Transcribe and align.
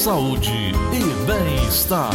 saúde 0.00 0.50
e 0.94 1.26
bem-estar. 1.26 2.10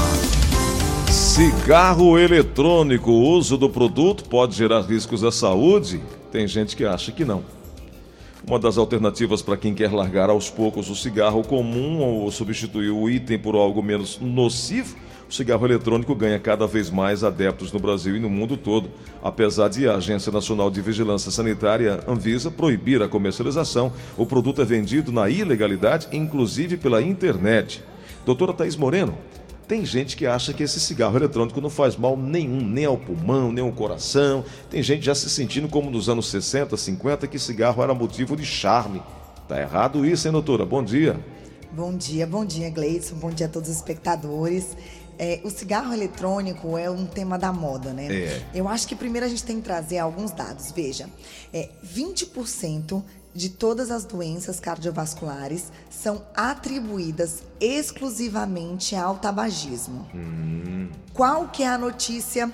Cigarro 1.08 2.18
eletrônico, 2.18 3.12
o 3.12 3.30
uso 3.30 3.60
do 3.60 3.70
produto 3.70 4.24
pode 4.28 4.56
gerar 4.56 4.82
riscos 4.82 5.24
à 5.24 5.32
saúde? 5.32 6.02
Tem 6.32 6.48
gente 6.48 6.76
que 6.76 6.84
acha 6.84 7.12
que 7.12 7.24
não. 7.24 7.44
Uma 8.48 8.58
das 8.58 8.80
alternativas 8.80 9.44
para 9.44 9.56
quem 9.56 9.76
quer 9.76 9.92
largar 9.92 10.32
aos 10.32 10.50
poucos 10.50 10.90
o 10.90 10.96
cigarro 10.96 11.44
comum 11.44 12.00
ou 12.00 12.32
substituir 12.32 12.90
o 12.90 13.08
item 13.08 13.38
por 13.38 13.54
algo 13.54 13.84
menos 13.84 14.18
nocivo, 14.20 14.96
o 15.28 15.34
cigarro 15.34 15.66
eletrônico 15.66 16.14
ganha 16.14 16.40
cada 16.40 16.68
vez 16.68 16.90
mais 16.90 17.24
adeptos 17.24 17.72
no 17.72 17.80
Brasil 17.80 18.16
e 18.16 18.20
no 18.20 18.30
mundo 18.30 18.56
todo, 18.56 18.90
apesar 19.24 19.70
de 19.70 19.88
a 19.88 19.96
Agência 19.96 20.32
Nacional 20.32 20.70
de 20.70 20.82
Vigilância 20.82 21.32
Sanitária, 21.32 22.04
Anvisa, 22.08 22.52
proibir 22.52 23.02
a 23.02 23.08
comercialização. 23.08 23.92
O 24.16 24.26
produto 24.26 24.62
é 24.62 24.66
vendido 24.66 25.12
na 25.12 25.30
ilegalidade, 25.30 26.08
inclusive 26.12 26.78
pela 26.78 27.02
internet. 27.02 27.84
Doutora 28.24 28.54
Thaís 28.54 28.76
Moreno, 28.76 29.18
tem 29.68 29.84
gente 29.84 30.16
que 30.16 30.28
acha 30.28 30.54
que 30.54 30.62
esse 30.62 30.80
cigarro 30.80 31.18
eletrônico 31.18 31.60
não 31.60 31.72
faz 31.72 31.98
mal 31.98 32.16
nenhum, 32.16 32.62
nem 32.62 32.86
ao 32.86 32.98
pulmão, 32.98 33.52
nem 33.52 33.64
ao 33.64 33.72
coração. 33.72 34.46
Tem 34.70 34.84
gente 34.84 35.04
já 35.04 35.16
se 35.16 35.28
sentindo 35.28 35.68
como 35.68 35.90
nos 35.90 36.08
anos 36.08 36.30
60, 36.30 36.78
50, 36.78 37.26
que 37.26 37.40
cigarro 37.40 37.82
era 37.82 37.94
motivo 37.94 38.36
de 38.36 38.46
charme. 38.46 39.02
Tá 39.48 39.60
errado 39.60 40.06
isso, 40.06 40.28
hein, 40.28 40.32
doutora? 40.32 40.66
Bom 40.66 40.84
dia. 40.84 41.20
Bom 41.72 41.94
dia, 41.98 42.26
bom 42.26 42.46
dia, 42.46 42.70
Gleison. 42.70 43.16
Bom 43.16 43.32
dia 43.32 43.48
a 43.48 43.50
todos 43.50 43.70
os 43.70 43.76
espectadores. 43.76 44.78
É, 45.18 45.40
o 45.44 45.50
cigarro 45.50 45.94
eletrônico 45.94 46.78
é 46.78 46.90
um 46.90 47.06
tema 47.06 47.38
da 47.38 47.54
moda, 47.54 47.94
né? 47.94 48.08
É. 48.08 48.46
Eu 48.54 48.68
acho 48.68 48.88
que 48.88 48.96
primeiro 48.96 49.26
a 49.26 49.30
gente 49.30 49.44
tem 49.44 49.58
que 49.58 49.64
trazer 49.64 49.98
alguns 49.98 50.32
dados. 50.32 50.72
Veja, 50.72 51.10
é, 51.54 51.70
20% 51.86 53.04
de 53.36 53.50
todas 53.50 53.92
as 53.92 54.06
doenças 54.06 54.62
cardiovasculares 54.62 55.66
são 55.90 56.24
atribuídas 56.34 57.44
exclusivamente 57.60 58.96
ao 58.96 59.18
tabagismo. 59.18 60.08
Qual 61.14 61.50
que 61.50 61.62
é 61.62 61.68
a 61.68 61.78
notícia 61.78 62.52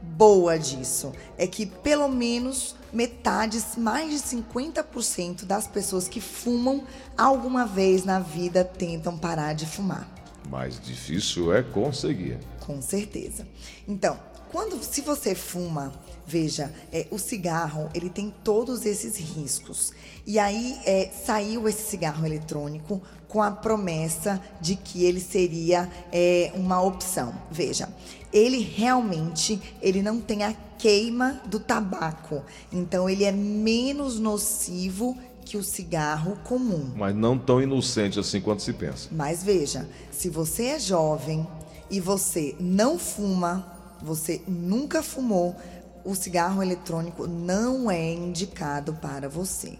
boa 0.00 0.56
disso? 0.56 1.12
É 1.36 1.48
que 1.48 1.66
pelo 1.66 2.08
menos 2.08 2.76
metade, 2.92 3.60
mais 3.76 4.10
de 4.10 4.36
50% 4.36 5.44
das 5.44 5.66
pessoas 5.66 6.08
que 6.08 6.20
fumam 6.20 6.84
alguma 7.18 7.66
vez 7.66 8.04
na 8.04 8.20
vida 8.20 8.64
tentam 8.64 9.18
parar 9.18 9.52
de 9.52 9.66
fumar. 9.66 10.08
Mais 10.50 10.80
difícil 10.80 11.54
é 11.54 11.62
conseguir. 11.62 12.38
Com 12.58 12.82
certeza. 12.82 13.46
Então, 13.86 14.18
quando 14.50 14.82
se 14.82 15.00
você 15.00 15.32
fuma, 15.32 15.92
veja, 16.26 16.74
é, 16.92 17.06
o 17.12 17.18
cigarro 17.18 17.88
ele 17.94 18.10
tem 18.10 18.34
todos 18.42 18.84
esses 18.84 19.16
riscos. 19.16 19.92
E 20.26 20.40
aí 20.40 20.76
é, 20.84 21.08
saiu 21.24 21.68
esse 21.68 21.88
cigarro 21.88 22.26
eletrônico 22.26 23.00
com 23.28 23.40
a 23.40 23.52
promessa 23.52 24.42
de 24.60 24.74
que 24.74 25.04
ele 25.04 25.20
seria 25.20 25.88
é, 26.10 26.50
uma 26.54 26.82
opção. 26.82 27.32
Veja, 27.48 27.88
ele 28.32 28.58
realmente 28.58 29.60
ele 29.80 30.02
não 30.02 30.20
tem 30.20 30.42
a 30.42 30.52
queima 30.78 31.40
do 31.46 31.60
tabaco. 31.60 32.42
Então 32.72 33.08
ele 33.08 33.24
é 33.24 33.30
menos 33.30 34.18
nocivo 34.18 35.16
que 35.50 35.56
o 35.56 35.64
cigarro 35.64 36.36
comum. 36.44 36.92
Mas 36.94 37.12
não 37.12 37.36
tão 37.36 37.60
inocente 37.60 38.20
assim 38.20 38.40
quanto 38.40 38.62
se 38.62 38.72
pensa. 38.72 39.08
Mas 39.10 39.42
veja, 39.42 39.88
se 40.12 40.28
você 40.28 40.66
é 40.66 40.78
jovem 40.78 41.44
e 41.90 41.98
você 41.98 42.54
não 42.60 42.96
fuma, 42.96 43.66
você 44.00 44.40
nunca 44.46 45.02
fumou, 45.02 45.56
o 46.04 46.14
cigarro 46.14 46.62
eletrônico 46.62 47.26
não 47.26 47.90
é 47.90 48.12
indicado 48.12 48.94
para 48.94 49.28
você. 49.28 49.76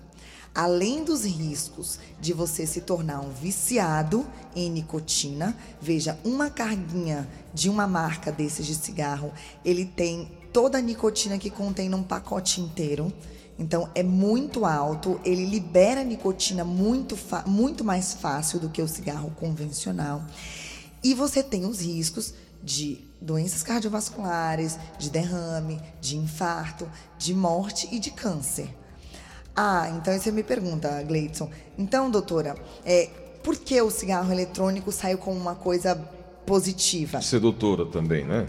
Além 0.52 1.04
dos 1.04 1.24
riscos 1.24 2.00
de 2.20 2.32
você 2.32 2.66
se 2.66 2.80
tornar 2.80 3.20
um 3.20 3.30
viciado 3.30 4.26
em 4.56 4.68
nicotina, 4.68 5.56
veja, 5.80 6.18
uma 6.24 6.50
carguinha 6.50 7.28
de 7.54 7.70
uma 7.70 7.86
marca 7.86 8.32
desses 8.32 8.66
de 8.66 8.74
cigarro, 8.74 9.32
ele 9.64 9.84
tem 9.84 10.28
toda 10.52 10.78
a 10.78 10.80
nicotina 10.80 11.38
que 11.38 11.48
contém 11.48 11.88
num 11.88 12.02
pacote 12.02 12.60
inteiro. 12.60 13.12
Então 13.60 13.90
é 13.94 14.02
muito 14.02 14.64
alto, 14.64 15.20
ele 15.22 15.44
libera 15.44 16.02
nicotina 16.02 16.64
muito, 16.64 17.16
muito 17.46 17.84
mais 17.84 18.14
fácil 18.14 18.58
do 18.58 18.70
que 18.70 18.80
o 18.80 18.88
cigarro 18.88 19.30
convencional. 19.38 20.24
E 21.04 21.12
você 21.12 21.42
tem 21.42 21.66
os 21.66 21.82
riscos 21.82 22.32
de 22.62 23.04
doenças 23.20 23.62
cardiovasculares, 23.62 24.78
de 24.98 25.10
derrame, 25.10 25.78
de 26.00 26.16
infarto, 26.16 26.88
de 27.18 27.34
morte 27.34 27.86
e 27.92 27.98
de 27.98 28.10
câncer. 28.10 28.74
Ah, 29.54 29.90
então 29.94 30.18
você 30.18 30.32
me 30.32 30.42
pergunta, 30.42 31.02
Gleidson. 31.02 31.50
Então, 31.76 32.10
doutora, 32.10 32.56
é, 32.82 33.10
por 33.42 33.58
que 33.58 33.80
o 33.82 33.90
cigarro 33.90 34.32
eletrônico 34.32 34.90
saiu 34.90 35.18
como 35.18 35.38
uma 35.38 35.54
coisa 35.54 35.94
positiva? 36.46 37.20
Sedutora 37.20 37.84
também, 37.84 38.24
né? 38.24 38.46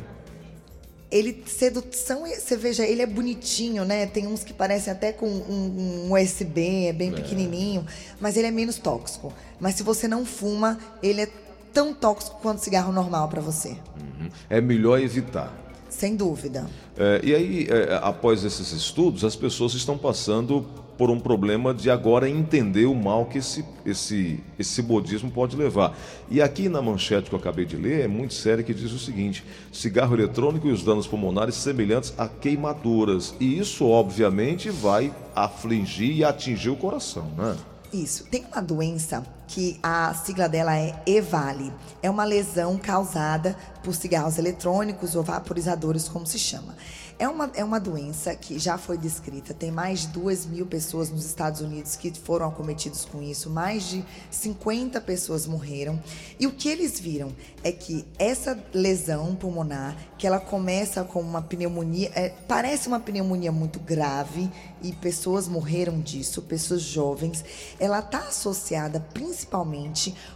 Ele, 1.12 1.44
sedução, 1.46 2.24
você 2.26 2.56
veja, 2.56 2.86
ele 2.86 3.02
é 3.02 3.06
bonitinho, 3.06 3.84
né? 3.84 4.06
Tem 4.06 4.28
uns 4.28 4.44
que 4.44 4.54
parecem 4.54 4.94
até 4.94 5.12
com 5.12 5.28
um, 5.28 6.08
um 6.08 6.14
USB, 6.14 6.86
é 6.88 6.94
bem 6.94 7.12
pequenininho, 7.12 7.86
mas 8.20 8.38
ele 8.38 8.48
é 8.48 8.52
menos 8.52 8.78
tóxico. 8.78 9.34
Mas 9.60 9.76
se 9.76 9.84
você 9.84 10.08
não 10.08 10.26
fuma, 10.26 10.80
ele 11.04 11.24
é 11.24 11.30
tão 11.74 11.94
tóxico 11.94 12.40
quanto 12.42 12.60
cigarro 12.60 12.94
normal 12.94 13.28
para 13.28 13.42
você. 13.42 13.70
Uhum. 13.70 14.30
É 14.50 14.62
melhor 14.62 15.02
evitar. 15.02 15.54
Sem 15.90 16.16
dúvida. 16.16 16.66
É, 16.98 17.20
e 17.22 17.36
aí, 17.36 17.68
é, 17.70 18.00
após 18.02 18.46
esses 18.46 18.72
estudos, 18.72 19.26
as 19.26 19.36
pessoas 19.36 19.74
estão 19.74 19.98
passando 19.98 20.66
por 21.02 21.10
um 21.10 21.20
problema 21.20 21.74
de 21.74 21.90
agora 21.90 22.30
entender 22.30 22.86
o 22.86 22.94
mal 22.94 23.26
que 23.26 23.40
esse, 23.40 23.66
esse, 23.84 24.40
esse 24.60 24.84
bodismo 24.84 25.32
pode 25.32 25.56
levar. 25.56 25.98
E 26.30 26.40
aqui 26.40 26.70
na 26.70 26.80
manchete 26.80 27.28
que 27.28 27.34
eu 27.34 27.40
acabei 27.40 27.66
de 27.66 27.76
ler, 27.76 28.02
é 28.02 28.08
muito 28.08 28.36
sério 28.36 28.64
que 28.64 28.72
diz 28.72 28.92
o 28.92 29.00
seguinte: 29.00 29.44
cigarro 29.74 30.14
eletrônico 30.16 30.68
e 30.68 30.72
os 30.72 30.84
danos 30.84 31.08
pulmonares 31.08 31.56
semelhantes 31.56 32.14
a 32.20 32.28
queimaduras. 32.28 33.34
E 33.40 33.58
isso, 33.58 33.88
obviamente, 33.88 34.70
vai 34.70 35.12
afligir 35.36 36.18
e 36.18 36.24
atingir 36.24 36.70
o 36.70 36.76
coração, 36.76 37.26
né? 37.36 37.58
Isso. 37.92 38.26
Tem 38.26 38.46
uma 38.46 38.62
doença 38.62 39.26
que 39.52 39.78
a 39.84 40.14
sigla 40.14 40.48
dela 40.48 40.78
é 40.78 40.96
EVALE. 41.06 41.74
É 42.02 42.10
uma 42.10 42.24
lesão 42.24 42.78
causada 42.78 43.56
por 43.84 43.94
cigarros 43.94 44.38
eletrônicos 44.38 45.14
ou 45.14 45.24
vaporizadores, 45.24 46.08
como 46.08 46.26
se 46.26 46.40
chama. 46.40 46.74
É 47.20 47.28
uma, 47.28 47.52
é 47.54 47.64
uma 47.64 47.80
doença 47.80 48.34
que 48.34 48.58
já 48.58 48.80
foi 48.80 48.98
descrita, 48.98 49.54
tem 49.54 49.70
mais 49.70 50.02
de 50.02 50.08
2 50.08 50.48
mil 50.48 50.66
pessoas 50.66 51.12
nos 51.12 51.24
Estados 51.24 51.62
Unidos 51.62 51.96
que 51.96 52.12
foram 52.12 52.48
acometidos 52.48 53.06
com 53.06 53.22
isso, 53.22 53.48
mais 53.48 53.84
de 53.84 54.04
50 54.32 55.00
pessoas 55.02 55.46
morreram. 55.46 56.02
E 56.40 56.48
o 56.48 56.52
que 56.52 56.68
eles 56.68 57.00
viram 57.00 57.32
é 57.64 57.72
que 57.72 58.08
essa 58.18 58.58
lesão 58.74 59.36
pulmonar, 59.36 59.96
que 60.18 60.26
ela 60.26 60.40
começa 60.40 61.04
com 61.04 61.22
uma 61.22 61.44
pneumonia, 61.44 62.12
é, 62.16 62.30
parece 62.48 62.88
uma 62.88 63.00
pneumonia 63.00 63.52
muito 63.52 63.80
grave, 63.80 64.50
e 64.82 64.92
pessoas 64.94 65.48
morreram 65.48 66.02
disso, 66.02 66.42
pessoas 66.42 66.82
jovens, 66.82 67.46
ela 67.80 68.00
está 68.00 68.20
associada 68.20 69.00
principalmente 69.14 69.41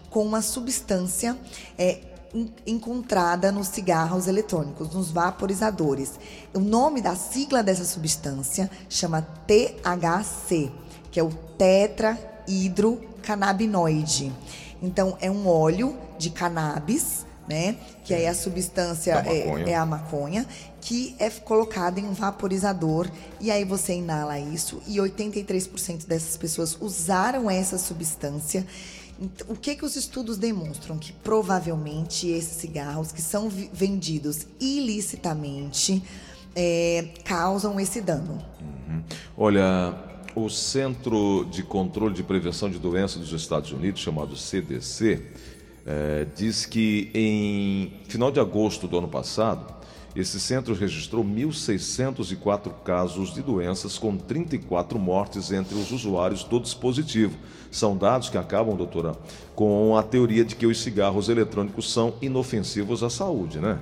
com 0.10 0.24
uma 0.24 0.42
substância. 0.42 1.38
É, 1.78 2.00
encontrada 2.68 3.52
nos 3.52 3.70
cigarros 3.70 4.28
eletrônicos, 4.28 4.94
nos 4.94 5.10
vaporizadores. 5.10 6.20
O 6.54 6.60
nome 6.60 7.02
da 7.02 7.16
sigla 7.16 7.64
dessa 7.64 7.86
substância 7.86 8.70
chama 8.90 9.26
THC, 9.48 10.70
que 11.10 11.20
é 11.20 11.24
o 11.24 11.32
tetrahidrocannabinoide. 11.58 14.32
Então, 14.82 15.18
é 15.22 15.32
um 15.32 15.48
óleo 15.48 15.96
de 16.18 16.30
cannabis, 16.30 17.26
né? 17.48 17.78
Que 18.04 18.14
aí 18.14 18.28
a 18.28 18.34
substância 18.34 19.14
é, 19.26 19.70
é, 19.70 19.76
a 19.76 19.86
maconha, 19.86 20.46
que 20.82 21.16
é 21.18 21.30
colocada 21.30 21.98
em 22.00 22.06
um 22.06 22.14
vaporizador 22.14 23.10
e 23.40 23.50
aí 23.50 23.64
você 23.64 23.94
inala 23.94 24.38
isso. 24.40 24.82
E 24.86 24.98
83% 24.98 26.06
dessas 26.06 26.36
pessoas 26.38 26.78
usaram 26.80 27.50
essa 27.50 27.78
substância 27.78 28.66
o 29.48 29.56
que, 29.56 29.76
que 29.76 29.86
os 29.86 29.96
estudos 29.96 30.38
demonstram? 30.38 30.98
Que 30.98 31.14
provavelmente 31.14 32.28
esses 32.28 32.58
cigarros 32.58 33.12
que 33.12 33.22
são 33.22 33.50
vendidos 33.50 34.46
ilicitamente 34.60 36.04
é, 36.56 37.10
causam 37.24 37.80
esse 37.80 38.02
dano. 38.02 38.44
Uhum. 38.62 39.04
Olha, 39.38 39.94
o 40.36 40.50
Centro 40.50 41.46
de 41.50 41.64
Controle 41.64 42.14
de 42.14 42.24
Prevenção 42.24 42.70
de 42.70 42.78
Doenças 42.78 43.22
dos 43.22 43.32
Estados 43.32 43.72
Unidos, 43.72 44.02
chamado 44.02 44.36
CDC, 44.36 45.22
é, 45.86 46.28
diz 46.36 46.66
que 46.66 47.12
em 47.14 47.94
final 48.10 48.32
de 48.32 48.40
agosto 48.40 48.88
do 48.88 48.98
ano 48.98 49.08
passado, 49.08 49.74
esse 50.16 50.40
centro 50.40 50.74
registrou 50.74 51.26
1.604 51.26 52.72
casos 52.86 53.34
de 53.34 53.42
doenças, 53.42 53.98
com 53.98 54.16
34 54.16 54.98
mortes 54.98 55.52
entre 55.52 55.76
os 55.76 55.92
usuários 55.92 56.44
do 56.44 56.60
dispositivo. 56.60 57.38
São 57.70 57.98
dados 57.98 58.30
que 58.30 58.38
acabam, 58.38 58.78
doutora, 58.78 59.14
com 59.54 59.98
a 59.98 60.02
teoria 60.02 60.46
de 60.46 60.56
que 60.56 60.66
os 60.66 60.82
cigarros 60.82 61.28
eletrônicos 61.28 61.92
são 61.92 62.14
inofensivos 62.22 63.04
à 63.04 63.10
saúde, 63.10 63.60
né? 63.60 63.78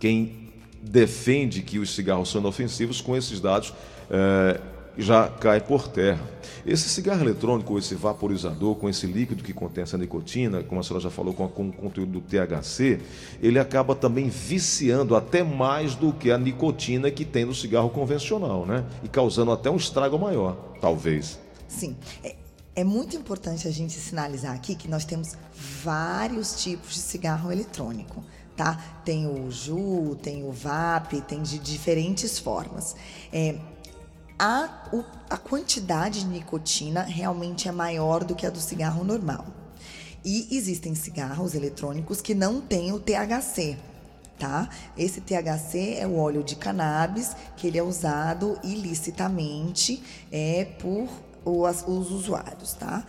Quem 0.00 0.48
defende 0.82 1.60
que 1.60 1.78
os 1.78 1.94
cigarros 1.94 2.30
são 2.30 2.40
inofensivos, 2.40 3.02
com 3.02 3.14
esses 3.14 3.38
dados, 3.38 3.74
é, 4.10 4.58
já 4.98 5.28
cai 5.28 5.60
por 5.60 5.88
terra. 5.88 6.20
Esse 6.66 6.88
cigarro 6.88 7.22
eletrônico, 7.22 7.78
esse 7.78 7.94
vaporizador 7.94 8.74
com 8.74 8.88
esse 8.88 9.06
líquido 9.06 9.42
que 9.42 9.52
contém 9.52 9.82
essa 9.82 9.96
nicotina, 9.96 10.62
como 10.62 10.80
a 10.80 10.84
senhora 10.84 11.02
já 11.02 11.08
falou, 11.08 11.32
com, 11.32 11.48
com 11.48 11.68
o 11.68 11.72
conteúdo 11.72 12.12
do 12.12 12.20
THC, 12.20 13.00
ele 13.40 13.58
acaba 13.58 13.94
também 13.94 14.28
viciando 14.28 15.16
até 15.16 15.42
mais 15.42 15.94
do 15.94 16.12
que 16.12 16.30
a 16.30 16.36
nicotina 16.36 17.10
que 17.10 17.24
tem 17.24 17.44
no 17.44 17.54
cigarro 17.54 17.88
convencional, 17.90 18.66
né? 18.66 18.84
E 19.02 19.08
causando 19.08 19.52
até 19.52 19.70
um 19.70 19.76
estrago 19.76 20.18
maior, 20.18 20.56
talvez. 20.80 21.38
Sim. 21.68 21.96
É, 22.22 22.34
é 22.74 22.84
muito 22.84 23.16
importante 23.16 23.66
a 23.66 23.70
gente 23.70 23.94
sinalizar 23.94 24.54
aqui 24.54 24.74
que 24.74 24.88
nós 24.88 25.04
temos 25.04 25.36
vários 25.82 26.62
tipos 26.62 26.94
de 26.94 27.00
cigarro 27.00 27.50
eletrônico. 27.50 28.22
Tá? 28.56 28.76
Tem 29.04 29.24
o 29.24 29.48
JU, 29.48 30.16
tem 30.20 30.42
o 30.42 30.50
VAP, 30.50 31.20
tem 31.28 31.40
de 31.42 31.60
diferentes 31.60 32.40
formas. 32.40 32.96
É, 33.32 33.54
a, 34.38 34.88
o, 34.92 35.04
a 35.28 35.36
quantidade 35.36 36.20
de 36.20 36.26
nicotina 36.26 37.02
realmente 37.02 37.68
é 37.68 37.72
maior 37.72 38.22
do 38.22 38.34
que 38.34 38.46
a 38.46 38.50
do 38.50 38.60
cigarro 38.60 39.02
normal. 39.02 39.46
E 40.24 40.56
existem 40.56 40.94
cigarros 40.94 41.54
eletrônicos 41.54 42.20
que 42.20 42.34
não 42.34 42.60
têm 42.60 42.92
o 42.92 43.00
THC, 43.00 43.76
tá? 44.38 44.68
Esse 44.96 45.20
THC 45.20 45.96
é 45.98 46.06
o 46.06 46.16
óleo 46.16 46.42
de 46.42 46.54
cannabis 46.56 47.34
que 47.56 47.66
ele 47.66 47.78
é 47.78 47.82
usado 47.82 48.58
ilicitamente 48.62 50.02
é, 50.30 50.64
por 50.78 51.08
os, 51.44 51.82
os 51.86 52.10
usuários, 52.10 52.74
tá? 52.74 53.04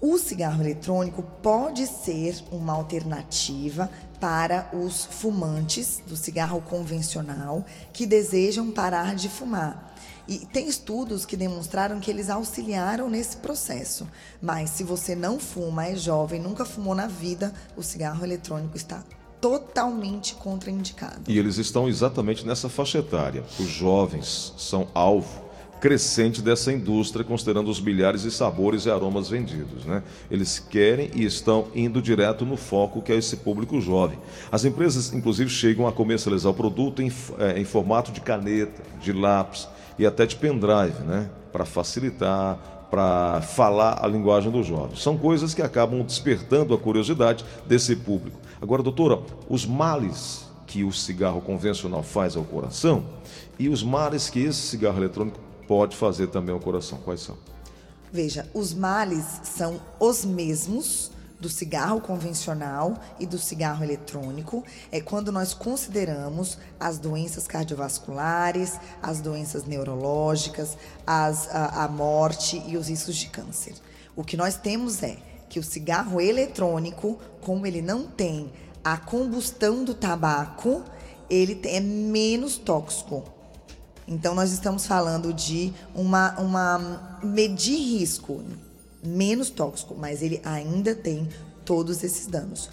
O 0.00 0.18
cigarro 0.18 0.62
eletrônico 0.62 1.22
pode 1.42 1.86
ser 1.86 2.36
uma 2.52 2.74
alternativa 2.74 3.90
para 4.20 4.68
os 4.74 5.06
fumantes 5.06 6.02
do 6.06 6.16
cigarro 6.16 6.60
convencional 6.60 7.64
que 7.92 8.04
desejam 8.04 8.70
parar 8.70 9.14
de 9.14 9.28
fumar. 9.28 9.94
E 10.28 10.38
tem 10.38 10.68
estudos 10.68 11.24
que 11.24 11.36
demonstraram 11.36 11.98
que 11.98 12.10
eles 12.10 12.28
auxiliaram 12.28 13.08
nesse 13.08 13.38
processo. 13.38 14.06
Mas 14.42 14.70
se 14.70 14.84
você 14.84 15.14
não 15.14 15.38
fuma, 15.38 15.86
é 15.86 15.96
jovem, 15.96 16.40
nunca 16.40 16.64
fumou 16.64 16.94
na 16.94 17.06
vida, 17.06 17.54
o 17.76 17.82
cigarro 17.82 18.24
eletrônico 18.24 18.76
está 18.76 19.02
totalmente 19.40 20.34
contraindicado. 20.34 21.22
E 21.28 21.38
eles 21.38 21.56
estão 21.56 21.88
exatamente 21.88 22.44
nessa 22.46 22.68
faixa 22.68 22.98
etária. 22.98 23.44
Os 23.58 23.68
jovens 23.68 24.52
são 24.58 24.88
alvo 24.92 25.45
crescente 25.80 26.40
dessa 26.42 26.72
indústria, 26.72 27.24
considerando 27.24 27.70
os 27.70 27.80
milhares 27.80 28.22
de 28.22 28.30
sabores 28.30 28.86
e 28.86 28.90
aromas 28.90 29.28
vendidos. 29.28 29.84
Né? 29.84 30.02
Eles 30.30 30.58
querem 30.58 31.10
e 31.14 31.24
estão 31.24 31.68
indo 31.74 32.00
direto 32.00 32.44
no 32.44 32.56
foco 32.56 33.02
que 33.02 33.12
é 33.12 33.16
esse 33.16 33.36
público 33.36 33.80
jovem. 33.80 34.18
As 34.50 34.64
empresas, 34.64 35.12
inclusive, 35.12 35.50
chegam 35.50 35.86
a 35.86 35.92
comercializar 35.92 36.50
o 36.50 36.54
produto 36.54 37.02
em, 37.02 37.12
é, 37.38 37.58
em 37.58 37.64
formato 37.64 38.10
de 38.10 38.20
caneta, 38.20 38.82
de 39.00 39.12
lápis, 39.12 39.68
e 39.98 40.06
até 40.06 40.26
de 40.26 40.36
pendrive, 40.36 41.02
né? 41.04 41.30
Para 41.52 41.64
facilitar, 41.64 42.58
para 42.90 43.40
falar 43.40 44.04
a 44.04 44.06
linguagem 44.06 44.50
do 44.50 44.62
jovem. 44.62 44.96
São 44.96 45.16
coisas 45.16 45.54
que 45.54 45.62
acabam 45.62 46.02
despertando 46.02 46.74
a 46.74 46.78
curiosidade 46.78 47.44
desse 47.66 47.96
público. 47.96 48.38
Agora, 48.60 48.82
doutora, 48.82 49.20
os 49.48 49.66
males 49.66 50.46
que 50.66 50.84
o 50.84 50.92
cigarro 50.92 51.40
convencional 51.40 52.02
faz 52.02 52.36
ao 52.36 52.44
coração 52.44 53.04
e 53.58 53.68
os 53.68 53.82
males 53.82 54.28
que 54.28 54.40
esse 54.40 54.60
cigarro 54.60 54.98
eletrônico 54.98 55.45
pode 55.66 55.96
fazer 55.96 56.28
também 56.28 56.54
ao 56.54 56.60
coração, 56.60 56.98
quais 56.98 57.20
são? 57.20 57.36
Veja, 58.12 58.48
os 58.54 58.72
males 58.72 59.24
são 59.44 59.80
os 59.98 60.24
mesmos 60.24 61.10
do 61.38 61.48
cigarro 61.48 62.00
convencional 62.00 62.98
e 63.20 63.26
do 63.26 63.38
cigarro 63.38 63.84
eletrônico 63.84 64.64
é 64.90 65.00
quando 65.00 65.30
nós 65.30 65.52
consideramos 65.52 66.58
as 66.80 66.98
doenças 66.98 67.46
cardiovasculares, 67.46 68.80
as 69.02 69.20
doenças 69.20 69.64
neurológicas, 69.64 70.76
as, 71.06 71.48
a, 71.54 71.84
a 71.84 71.88
morte 71.88 72.62
e 72.66 72.76
os 72.76 72.88
riscos 72.88 73.16
de 73.16 73.26
câncer. 73.28 73.74
O 74.14 74.24
que 74.24 74.36
nós 74.36 74.56
temos 74.56 75.02
é 75.02 75.18
que 75.48 75.58
o 75.58 75.62
cigarro 75.62 76.20
eletrônico, 76.20 77.18
como 77.40 77.66
ele 77.66 77.82
não 77.82 78.06
tem 78.06 78.50
a 78.82 78.96
combustão 78.96 79.84
do 79.84 79.94
tabaco, 79.94 80.82
ele 81.28 81.60
é 81.64 81.80
menos 81.80 82.56
tóxico. 82.56 83.35
Então, 84.08 84.34
nós 84.34 84.52
estamos 84.52 84.86
falando 84.86 85.32
de 85.32 85.72
uma, 85.94 86.38
uma 86.38 87.18
medir 87.22 87.76
risco 87.76 88.42
menos 89.02 89.50
tóxico, 89.50 89.94
mas 89.96 90.22
ele 90.22 90.40
ainda 90.44 90.94
tem 90.94 91.28
todos 91.64 92.02
esses 92.04 92.26
danos. 92.26 92.70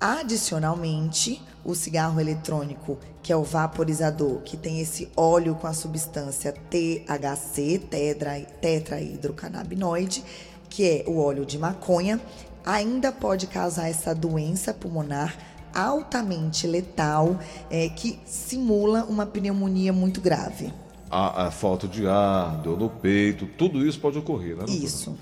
Adicionalmente, 0.00 1.42
o 1.64 1.74
cigarro 1.74 2.20
eletrônico, 2.20 2.98
que 3.22 3.32
é 3.32 3.36
o 3.36 3.42
vaporizador, 3.42 4.40
que 4.42 4.56
tem 4.56 4.80
esse 4.80 5.10
óleo 5.16 5.54
com 5.56 5.66
a 5.66 5.72
substância 5.72 6.52
THC, 6.52 7.78
tetra, 7.90 8.40
tetrahidrocannabinoide, 8.60 10.22
que 10.70 10.84
é 10.84 11.04
o 11.06 11.18
óleo 11.18 11.44
de 11.44 11.58
maconha, 11.58 12.20
ainda 12.64 13.10
pode 13.10 13.46
causar 13.46 13.88
essa 13.88 14.14
doença 14.14 14.72
pulmonar 14.72 15.36
altamente 15.74 16.66
letal, 16.66 17.38
é, 17.70 17.88
que 17.88 18.18
simula 18.24 19.04
uma 19.04 19.26
pneumonia 19.26 19.92
muito 19.92 20.20
grave 20.20 20.72
a, 21.10 21.46
a, 21.46 21.50
falta 21.50 21.88
de 21.88 22.06
ar, 22.06 22.60
dor 22.62 22.78
no 22.78 22.88
peito, 22.88 23.46
tudo 23.46 23.86
isso 23.86 23.98
pode 23.98 24.18
ocorrer, 24.18 24.56
né? 24.56 24.64
Doutora? 24.64 24.84
Isso. 24.84 25.16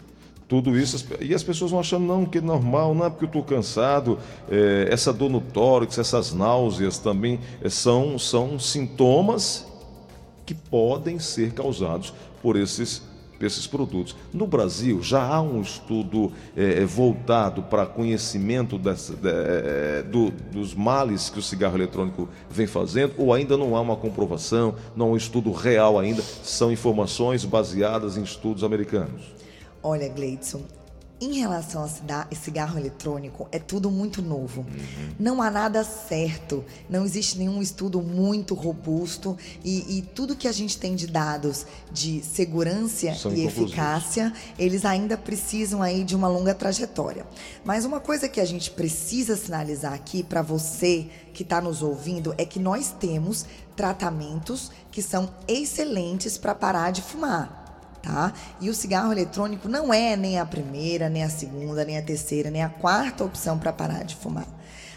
Tudo 0.48 0.78
isso, 0.78 1.04
e 1.20 1.34
as 1.34 1.43
pessoas 1.43 1.72
vão 1.72 1.81
achando, 1.81 2.06
não, 2.06 2.25
que 2.25 2.38
é 2.38 2.40
normal, 2.40 2.94
não 2.94 3.04
é 3.04 3.10
porque 3.10 3.25
eu 3.25 3.28
estou 3.28 3.43
cansado, 3.43 4.16
é, 4.48 4.88
essa 4.93 5.12
dor 5.12 5.28
no 5.28 5.40
tórax, 5.40 5.98
essas 5.98 6.32
náuseas 6.32 6.99
também 6.99 7.40
é, 7.60 7.69
são, 7.69 8.16
são 8.16 8.56
sintomas 8.56 9.66
que 10.44 10.54
podem 10.54 11.19
ser 11.19 11.52
causados 11.52 12.14
por 12.40 12.56
esses 12.56 13.02
esses 13.40 13.66
produtos. 13.66 14.16
No 14.32 14.46
Brasil, 14.46 15.02
já 15.02 15.22
há 15.22 15.40
um 15.40 15.60
estudo 15.60 16.32
é, 16.56 16.82
é 16.82 16.84
voltado 16.84 17.62
para 17.62 17.86
conhecimento 17.86 18.78
dessa, 18.78 19.14
de, 19.14 19.28
é, 19.28 20.02
do, 20.02 20.30
dos 20.30 20.74
males 20.74 21.28
que 21.28 21.38
o 21.38 21.42
cigarro 21.42 21.76
eletrônico 21.76 22.28
vem 22.50 22.66
fazendo, 22.66 23.14
ou 23.18 23.32
ainda 23.32 23.56
não 23.56 23.76
há 23.76 23.80
uma 23.80 23.96
comprovação, 23.96 24.74
não 24.94 25.06
há 25.06 25.10
um 25.10 25.16
estudo 25.16 25.52
real 25.52 25.98
ainda, 25.98 26.22
são 26.22 26.70
informações 26.72 27.44
baseadas 27.44 28.16
em 28.16 28.22
estudos 28.22 28.64
americanos? 28.64 29.34
Olha, 29.82 30.08
Gleidson, 30.08 30.62
em 31.20 31.38
relação 31.38 31.82
a 31.82 32.34
cigarro 32.34 32.78
eletrônico, 32.78 33.48
é 33.50 33.58
tudo 33.58 33.90
muito 33.90 34.20
novo. 34.20 34.60
Uhum. 34.60 35.14
Não 35.18 35.40
há 35.40 35.50
nada 35.50 35.82
certo, 35.82 36.62
não 36.90 37.04
existe 37.04 37.38
nenhum 37.38 37.62
estudo 37.62 38.02
muito 38.02 38.54
robusto 38.54 39.36
e, 39.64 39.98
e 39.98 40.02
tudo 40.02 40.36
que 40.36 40.46
a 40.46 40.52
gente 40.52 40.78
tem 40.78 40.94
de 40.94 41.06
dados 41.06 41.66
de 41.90 42.22
segurança 42.22 43.14
São 43.14 43.32
e 43.32 43.46
eficácia, 43.46 44.32
eles 44.58 44.84
ainda 44.84 45.16
precisam 45.16 45.82
aí 45.82 46.04
de 46.04 46.14
uma 46.14 46.28
longa 46.28 46.54
trajetória. 46.54 47.26
Mas 47.64 47.85
uma 47.85 48.00
coisa 48.00 48.28
que 48.28 48.40
a 48.40 48.44
gente 48.44 48.70
precisa 48.70 49.37
sinalizar 49.37 49.94
aqui 49.94 50.23
para 50.23 50.42
você 50.42 51.06
que 51.32 51.42
está 51.42 51.61
nos 51.61 51.82
ouvindo 51.82 52.35
é 52.37 52.44
que 52.44 52.58
nós 52.58 52.94
temos 52.99 53.46
tratamentos 53.75 54.70
que 54.90 55.00
são 55.00 55.30
excelentes 55.49 56.37
para 56.37 56.54
parar 56.54 56.90
de 56.90 57.00
fumar 57.00 57.65
tá? 58.06 58.32
E 58.60 58.70
o 58.70 58.75
cigarro 58.75 59.10
eletrônico 59.10 59.68
não 59.68 59.92
é 59.92 60.16
nem 60.16 60.38
a 60.38 60.46
primeira, 60.46 61.08
nem 61.08 61.25
a 61.25 61.28
segunda, 61.28 61.84
nem 61.84 61.98
a 61.98 62.02
terceira, 62.02 62.50
nem 62.50 62.62
a 62.62 62.68
quarta 62.68 63.25
opção 63.25 63.58
para 63.58 63.72
parar 63.72 64.04
de 64.04 64.14
fumar. 64.14 64.46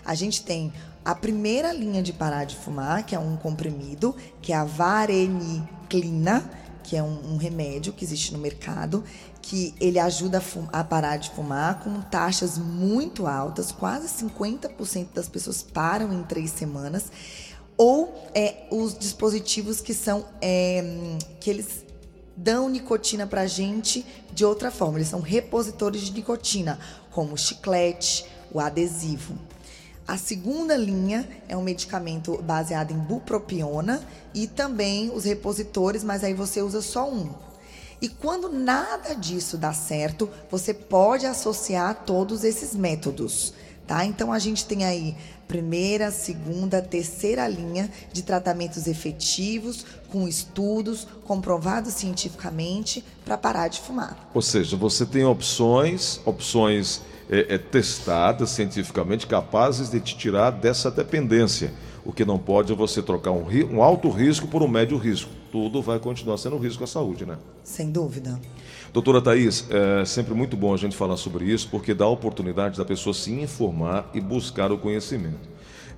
A 0.05 0.13
gente 0.13 0.43
tem 0.43 0.71
a 1.03 1.15
primeira 1.15 1.73
linha 1.73 2.03
de 2.03 2.13
parar 2.13 2.45
de 2.45 2.55
fumar, 2.55 3.03
que 3.05 3.15
é 3.15 3.19
um 3.19 3.35
comprimido, 3.35 4.15
que 4.41 4.53
é 4.53 4.55
a 4.55 4.63
vareniclina, 4.63 6.49
que 6.83 6.95
é 6.95 7.03
um, 7.03 7.33
um 7.33 7.37
remédio 7.37 7.93
que 7.93 8.05
existe 8.05 8.31
no 8.31 8.39
mercado, 8.39 9.03
que 9.41 9.73
ele 9.79 9.99
ajuda 9.99 10.41
a, 10.71 10.79
a, 10.79 10.83
parar 10.83 11.17
de 11.17 11.29
fumar 11.31 11.79
com 11.79 12.01
taxas 12.01 12.57
muito 12.57 13.27
altas, 13.27 13.71
quase 13.71 14.07
50% 14.25 15.07
das 15.13 15.27
pessoas 15.27 15.63
param 15.63 16.13
em 16.13 16.23
três 16.23 16.51
semanas, 16.51 17.11
ou 17.77 18.29
é, 18.35 18.67
os 18.69 18.97
dispositivos 18.97 19.81
que 19.81 19.93
são 19.93 20.25
é, 20.41 20.83
que 21.39 21.49
eles 21.49 21.85
dão 22.41 22.69
nicotina 22.69 23.27
para 23.27 23.41
a 23.41 23.47
gente 23.47 24.05
de 24.31 24.45
outra 24.45 24.71
forma. 24.71 24.97
Eles 24.97 25.09
são 25.09 25.19
repositores 25.19 26.01
de 26.01 26.13
nicotina, 26.13 26.79
como 27.11 27.33
o 27.33 27.37
chiclete, 27.37 28.25
o 28.51 28.59
adesivo. 28.59 29.35
A 30.07 30.17
segunda 30.17 30.75
linha 30.75 31.27
é 31.47 31.55
um 31.55 31.61
medicamento 31.61 32.41
baseado 32.41 32.91
em 32.91 32.97
bupropiona 32.97 34.01
e 34.33 34.47
também 34.47 35.11
os 35.13 35.25
repositores, 35.25 36.03
mas 36.03 36.23
aí 36.23 36.33
você 36.33 36.61
usa 36.61 36.81
só 36.81 37.09
um. 37.09 37.29
E 38.01 38.07
quando 38.07 38.49
nada 38.49 39.13
disso 39.13 39.57
dá 39.57 39.73
certo, 39.73 40.29
você 40.49 40.73
pode 40.73 41.25
associar 41.25 42.05
todos 42.05 42.45
esses 42.45 42.73
métodos, 42.73 43.53
tá? 43.89 44.05
Então 44.05 44.31
a 44.31 44.37
gente 44.37 44.65
tem 44.65 44.85
aí 44.85 45.15
primeira, 45.47 46.11
segunda, 46.11 46.79
terceira 46.79 47.47
linha 47.47 47.89
de 48.13 48.21
tratamentos 48.21 48.85
efetivos, 48.85 49.83
com 50.11 50.27
estudos 50.27 51.07
comprovados 51.25 51.93
cientificamente 51.95 53.03
para 53.25 53.35
parar 53.35 53.67
de 53.67 53.79
fumar. 53.79 54.29
Ou 54.31 54.43
seja, 54.43 54.77
você 54.77 55.07
tem 55.07 55.25
opções, 55.25 56.21
opções 56.23 57.01
é, 57.27 57.55
é, 57.55 57.57
testadas 57.57 58.51
cientificamente 58.51 59.25
capazes 59.25 59.89
de 59.89 59.99
te 59.99 60.15
tirar 60.15 60.51
dessa 60.51 60.91
dependência. 60.91 61.73
O 62.05 62.13
que 62.13 62.23
não 62.23 62.37
pode 62.37 62.71
é 62.71 62.75
você 62.75 63.01
trocar 63.01 63.31
um, 63.31 63.45
um 63.71 63.81
alto 63.81 64.07
risco 64.09 64.47
por 64.47 64.61
um 64.61 64.67
médio 64.67 64.97
risco. 64.99 65.31
tudo 65.51 65.81
vai 65.81 65.97
continuar 65.97 66.37
sendo 66.37 66.57
um 66.57 66.59
risco 66.59 66.83
à 66.83 66.87
saúde, 66.87 67.25
né? 67.25 67.37
Sem 67.63 67.89
dúvida. 67.89 68.39
Doutora 68.91 69.21
Thais, 69.21 69.67
é 69.69 70.03
sempre 70.03 70.33
muito 70.33 70.57
bom 70.57 70.73
a 70.73 70.77
gente 70.77 70.95
falar 70.95 71.15
sobre 71.15 71.45
isso, 71.45 71.67
porque 71.69 71.93
dá 71.93 72.05
a 72.05 72.09
oportunidade 72.09 72.75
da 72.75 72.83
pessoa 72.83 73.13
se 73.13 73.31
informar 73.31 74.09
e 74.15 74.19
buscar 74.19 74.71
o 74.71 74.79
conhecimento. 74.79 75.47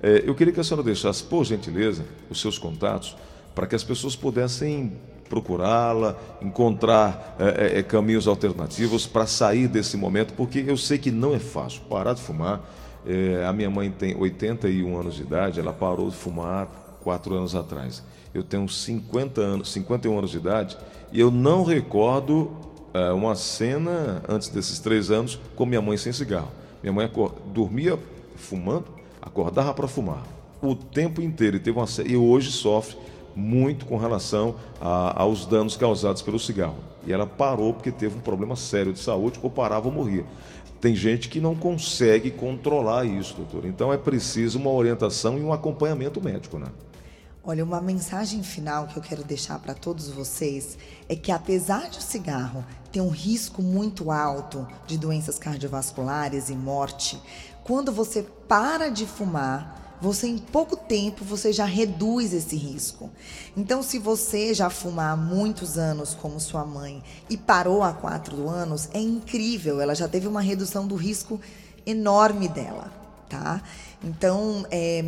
É, 0.02 0.22
eu 0.26 0.34
queria 0.34 0.52
que 0.52 0.60
a 0.60 0.64
senhora 0.64 0.82
deixasse, 0.82 1.24
por 1.24 1.42
gentileza, 1.44 2.04
os 2.28 2.38
seus 2.38 2.58
contatos, 2.58 3.16
para 3.54 3.66
que 3.66 3.74
as 3.74 3.82
pessoas 3.82 4.14
pudessem 4.14 4.92
procurá-la, 5.26 6.18
encontrar 6.42 7.36
é, 7.38 7.78
é, 7.78 7.82
caminhos 7.82 8.28
alternativos 8.28 9.06
para 9.06 9.26
sair 9.26 9.68
desse 9.68 9.96
momento, 9.96 10.34
porque 10.34 10.62
eu 10.66 10.76
sei 10.76 10.98
que 10.98 11.10
não 11.10 11.34
é 11.34 11.38
fácil 11.38 11.80
parar 11.88 12.12
de 12.12 12.20
fumar. 12.20 12.60
É, 13.06 13.42
a 13.46 13.52
minha 13.54 13.70
mãe 13.70 13.90
tem 13.90 14.14
81 14.14 15.00
anos 15.00 15.14
de 15.14 15.22
idade, 15.22 15.58
ela 15.58 15.72
parou 15.72 16.10
de 16.10 16.16
fumar 16.16 16.68
quatro 17.02 17.34
anos 17.34 17.54
atrás. 17.54 18.02
Eu 18.34 18.42
tenho 18.42 18.68
50 18.68 19.40
anos, 19.40 19.72
51 19.72 20.18
anos 20.18 20.30
de 20.30 20.36
idade 20.36 20.76
e 21.10 21.18
eu 21.18 21.30
não 21.30 21.64
recordo 21.64 22.71
é, 22.94 23.10
uma 23.12 23.34
cena 23.34 24.22
antes 24.28 24.48
desses 24.48 24.78
três 24.78 25.10
anos 25.10 25.40
com 25.56 25.66
minha 25.66 25.80
mãe 25.80 25.96
sem 25.96 26.12
cigarro. 26.12 26.50
Minha 26.82 26.92
mãe 26.92 27.10
dormia 27.52 27.98
fumando, 28.36 28.86
acordava 29.20 29.72
para 29.72 29.86
fumar 29.86 30.24
o 30.62 30.76
tempo 30.76 31.20
inteiro 31.20 31.56
e 31.56 31.60
teve 31.60 31.76
uma 31.76 31.86
e 32.06 32.16
hoje 32.16 32.52
sofre 32.52 32.96
muito 33.34 33.84
com 33.84 33.96
relação 33.96 34.54
a, 34.80 35.22
aos 35.22 35.44
danos 35.44 35.76
causados 35.76 36.22
pelo 36.22 36.38
cigarro. 36.38 36.76
E 37.04 37.12
ela 37.12 37.26
parou 37.26 37.74
porque 37.74 37.90
teve 37.90 38.16
um 38.16 38.20
problema 38.20 38.54
sério 38.54 38.92
de 38.92 39.00
saúde, 39.00 39.40
ou 39.42 39.50
parava 39.50 39.88
ou 39.88 39.92
morria. 39.92 40.24
Tem 40.80 40.94
gente 40.94 41.28
que 41.28 41.40
não 41.40 41.54
consegue 41.54 42.30
controlar 42.30 43.04
isso, 43.04 43.34
doutor. 43.34 43.64
Então 43.64 43.92
é 43.92 43.96
preciso 43.96 44.58
uma 44.58 44.70
orientação 44.70 45.38
e 45.38 45.42
um 45.42 45.52
acompanhamento 45.52 46.22
médico, 46.22 46.58
né? 46.58 46.66
Olha, 47.44 47.64
uma 47.64 47.80
mensagem 47.80 48.40
final 48.44 48.86
que 48.86 48.96
eu 48.96 49.02
quero 49.02 49.24
deixar 49.24 49.58
para 49.58 49.74
todos 49.74 50.08
vocês 50.08 50.78
é 51.08 51.16
que 51.16 51.32
apesar 51.32 51.90
de 51.90 51.98
o 51.98 52.02
cigarro 52.02 52.64
ter 52.92 53.00
um 53.00 53.08
risco 53.08 53.60
muito 53.60 54.12
alto 54.12 54.64
de 54.86 54.96
doenças 54.96 55.40
cardiovasculares 55.40 56.50
e 56.50 56.54
morte, 56.54 57.20
quando 57.64 57.90
você 57.90 58.22
para 58.46 58.88
de 58.90 59.06
fumar, 59.06 59.98
você 60.00 60.28
em 60.28 60.38
pouco 60.38 60.76
tempo 60.76 61.24
você 61.24 61.52
já 61.52 61.64
reduz 61.64 62.32
esse 62.32 62.54
risco. 62.54 63.10
Então, 63.56 63.82
se 63.82 63.98
você 63.98 64.54
já 64.54 64.70
fuma 64.70 65.10
há 65.10 65.16
muitos 65.16 65.76
anos, 65.76 66.14
como 66.14 66.38
sua 66.38 66.64
mãe, 66.64 67.02
e 67.28 67.36
parou 67.36 67.82
há 67.82 67.92
quatro 67.92 68.48
anos, 68.48 68.88
é 68.94 69.00
incrível. 69.00 69.80
Ela 69.80 69.96
já 69.96 70.06
teve 70.06 70.28
uma 70.28 70.40
redução 70.40 70.86
do 70.86 70.94
risco 70.94 71.40
enorme 71.84 72.46
dela, 72.46 73.01
tá? 73.32 73.62
Então, 74.04 74.66
é, 74.70 75.02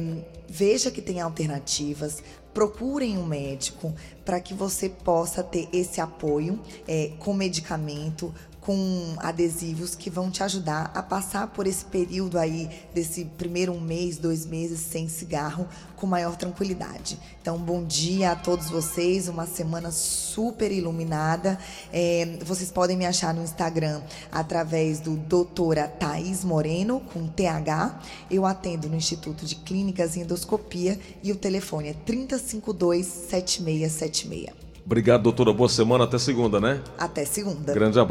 veja 0.48 0.90
que 0.90 1.02
tem 1.02 1.20
alternativas. 1.20 2.22
Procurem 2.54 3.18
um 3.18 3.26
médico 3.26 3.92
para 4.24 4.40
que 4.40 4.54
você 4.54 4.88
possa 4.88 5.42
ter 5.42 5.68
esse 5.72 6.00
apoio 6.00 6.58
é, 6.88 7.10
com 7.18 7.34
medicamento, 7.34 8.32
com 8.64 9.14
adesivos 9.18 9.94
que 9.94 10.08
vão 10.08 10.30
te 10.30 10.42
ajudar 10.42 10.90
a 10.94 11.02
passar 11.02 11.48
por 11.48 11.66
esse 11.66 11.84
período 11.84 12.38
aí, 12.38 12.70
desse 12.94 13.24
primeiro 13.24 13.72
um 13.72 13.80
mês, 13.80 14.16
dois 14.16 14.46
meses 14.46 14.80
sem 14.80 15.06
cigarro, 15.06 15.68
com 15.96 16.06
maior 16.06 16.34
tranquilidade. 16.36 17.18
Então, 17.40 17.58
bom 17.58 17.84
dia 17.84 18.32
a 18.32 18.36
todos 18.36 18.70
vocês, 18.70 19.28
uma 19.28 19.46
semana 19.46 19.90
super 19.90 20.72
iluminada. 20.72 21.58
É, 21.92 22.38
vocês 22.42 22.72
podem 22.72 22.96
me 22.96 23.04
achar 23.04 23.34
no 23.34 23.42
Instagram 23.42 24.00
através 24.32 24.98
do 24.98 25.14
doutora 25.14 25.86
Thaís 25.86 26.42
Moreno, 26.42 27.00
com 27.12 27.26
TH. 27.26 28.00
Eu 28.30 28.46
atendo 28.46 28.88
no 28.88 28.96
Instituto 28.96 29.44
de 29.44 29.56
Clínicas 29.56 30.16
e 30.16 30.20
Endoscopia 30.20 30.98
e 31.22 31.30
o 31.30 31.36
telefone 31.36 31.90
é 31.90 31.92
3052 31.92 33.06
7676. 33.06 34.64
Obrigado, 34.86 35.22
doutora. 35.22 35.52
Boa 35.52 35.68
semana. 35.68 36.04
Até 36.04 36.18
segunda, 36.18 36.60
né? 36.60 36.82
Até 36.98 37.24
segunda. 37.24 37.72
Grande 37.72 37.98
abraço. 37.98 38.02